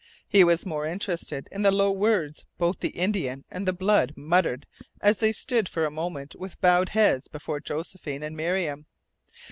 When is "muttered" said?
4.17-4.65